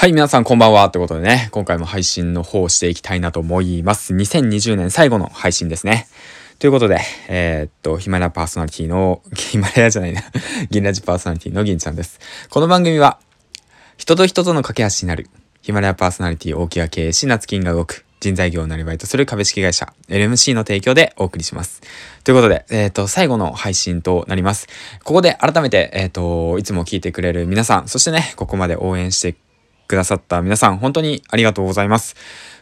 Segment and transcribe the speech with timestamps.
[0.00, 0.84] はい、皆さんこんばんは。
[0.84, 4.14] ってことでね、今回も配信の方をしていきたいなと思います。
[4.14, 6.06] 2020年最後の配信ですね。
[6.60, 10.22] ということで、えー、っと、ヒマラヤパーソナリティの、 ヒマラヤじゃないな、
[10.70, 12.20] 銀ラジパーソナリティの銀ちゃんです。
[12.48, 13.18] この番組は、
[13.96, 15.28] 人と人との架け橋になる、
[15.62, 21.82] ヒマラヤパーソナリティ大木が経営し、夏金が動く、人材業をなりわいとする株式会社 LMC の提供でお送りします。
[22.22, 24.68] ということで、えっ、と、最後の配信となります。
[25.02, 29.34] ここで改めて、えっ、と、いつも聞いてくれる皆さん、そしてね、ここまで応援して
[29.88, 32.14] くださった皆さん、本当にありがとうございます。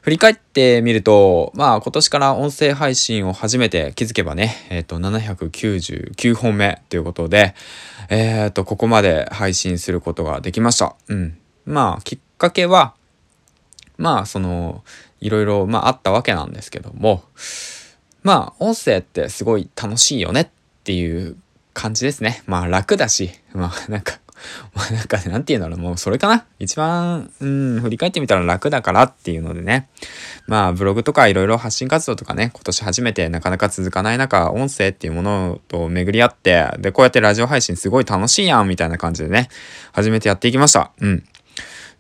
[0.03, 7.55] 振り返ってみると、まあ今年から音声配信を始めて気づけばね、えっ、ー、と、799本目ということで、
[8.09, 10.95] えっ、ー、と、ここまで配信することができました。
[11.09, 11.37] うん。
[11.67, 12.95] まあ、きっかけは、
[13.99, 14.85] まあ、その、
[15.21, 17.25] いろいろ、まあ、あったわけなんですけども、
[18.23, 20.49] まあ、音声ってすごい楽しいよねっ
[20.85, 21.37] ていう
[21.75, 22.43] 感じですね。
[22.47, 24.21] まあ、楽だし、まあ、なんか、
[24.93, 29.89] なんかなんて言うんだろう、もうそれかな一番、うん、振り返ってみたら楽だからっていうのでね。
[30.47, 39.49] まあブログとかいろいろ発信活動とかね、今年初めてなかなか続かない中、音声っていうものと巡り合って、で、こうやってラジオ配信すごい楽しいやんみたいな感じでね、
[39.93, 40.93] 初めてやっていきました。
[41.01, 41.25] うん。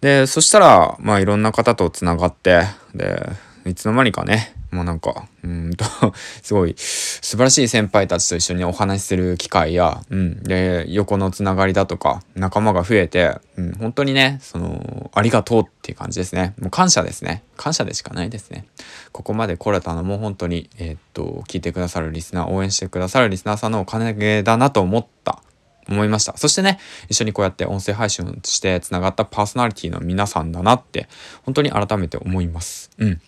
[0.00, 2.62] で、そしたら、まあいろんな方と繋がって、
[2.94, 3.30] で、
[3.64, 5.84] いつの間にかね、もうなんか、うんと
[6.42, 16.54] すごい素晴らしい先輩たちと一緒にお話しする機会や、うん、で、横のつながりだとか、仲間が増えて、うん、本当にね、その、ありがとうっていう感じですね。
[16.60, 17.42] もう感謝ですね。
[17.56, 18.66] 感謝でしかないですね。
[19.12, 25.42] ここまで来れたのも本当に、えー、っと、聞いてくださるリスナー、応援してくださるリスナーさんのおかげだなと思った。
[25.88, 26.36] 思いました。
[26.36, 31.08] そしてね、一緒にこうやって音声配信をして繋がったパーソナリティの皆さんだなって、
[31.44, 32.90] 本当に改めて思います。
[32.98, 33.20] うん。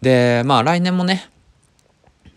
[0.00, 1.30] で、まあ来年もね、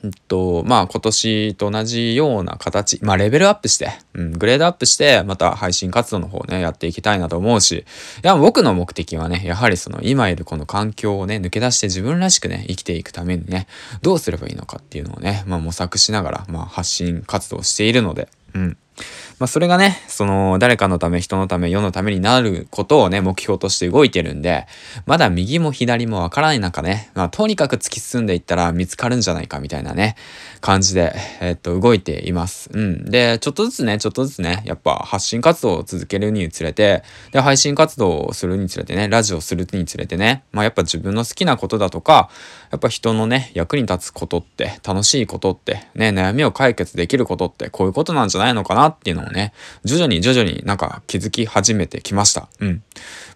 [0.04, 7.86] えっと、まあ今年と同じような形、まあレベルアップして、うん、グレードアップして、また配信活動の方ね、やっていきたいなと思うし、い
[8.24, 13.68] や、僕の目的はね、やはりその今いるこの環境をね、抜け出して自分らしくね、生きていくためにね、
[14.02, 18.78] どうすればいいのかっていうのをね、まあ模索しながら、まあ発信活動しているので、うん。
[19.40, 24.68] まあ、それがね、その、誰かのため、人のため、世のためになることをね、目標として動いてるんで、
[25.06, 30.16] まだ右も左もわからない中ね、まあ、とにかく突き進んでいったら見つかるんじゃないかみたいなね、
[30.60, 32.70] 感じで、え、っと、動いています。
[32.74, 33.06] うん。
[33.06, 42.30] で、ちょっとずつね、ちょっとずつね、やっぱ発信活動を続けるにつれて、で、配信活動をするにつれてね、ラジオをするにつれてね、まあ、やっぱ自分の好きなことだとか、
[42.72, 52.48] やっぱ人のね、役に立つことって、楽しいことって、ね、悩みを解決できることって、こういうことなんじゃないのかなっていうのをね、徐々に徐々になんか気づき始めてきました。
[52.60, 52.84] うん。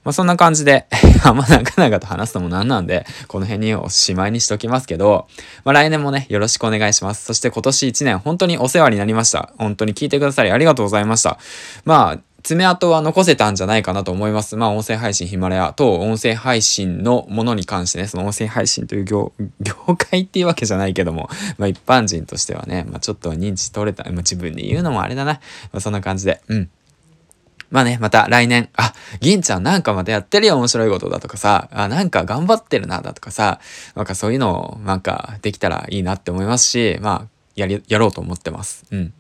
[0.04, 0.86] まあそんな感じで
[1.24, 5.28] あんま長々と話すのもなんなんで、この辺におしまいにしときますけど、
[5.64, 7.26] まあ来年もね、よろしくお願いします。
[7.26, 9.54] そして今年1年本当にお世話になりました。
[9.58, 11.38] 本当に聞いてくださりありがとうございました。
[11.86, 14.58] まあ、爪痕は残せたんじゃないかなと思います。
[14.58, 19.32] まあ、音声配信ヒマラヤと音声配信のものに関してね、その音声配信という業、
[19.62, 25.40] 業界っていうわけじゃないけども、まあ一般人としてはね、まあちょっと認知取れた、まあ自分で言うのもあれだな。
[25.72, 26.70] まあそんな感じで、うん。
[27.72, 33.62] まあね、また来年、あ、銀ちゃんなんかまたやってるよ面白いことだとかさ、あ、なんか頑張ってるなだとかさ、
[33.96, 38.86] なんかそういうのをなんかできたらいいなって思いますし、まあやり、やろうと思ってます。
[38.92, 39.14] うん。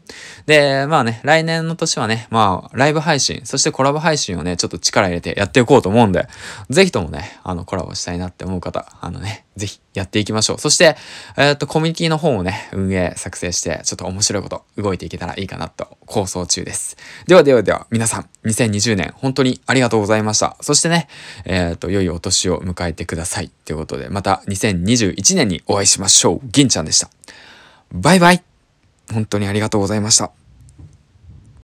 [0.46, 6.28] で、まあね、来年の年はね、まあ、ライブ配信、そしてコラボ配信をね、ちょっと力入れてやっていこうと思うんで、
[6.70, 10.58] ぜひともね、あの、コラボしたいなって思う方、あのね、ぜひやっていきましょう。
[10.58, 10.96] そして、
[11.38, 16.98] えー、っと、コミュニティの方をね、運営、作成して、ちょっと面白いこと、動いていけたらいいかなと、構想中です。
[17.28, 20.58] ではではでは、皆さん、2020年、本当にありがとうございました。
[20.62, 21.08] そしてね、
[21.46, 23.52] えー、っと、良いお年を迎えてください。
[23.66, 26.48] ということで、また2021年にお会いしましょう。
[26.52, 27.10] 銀ちゃんでした。
[27.94, 28.44] バイバイ
[29.12, 30.32] 本当にありがとうございました。